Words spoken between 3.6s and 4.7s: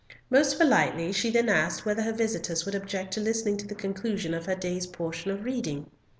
the conclusion of her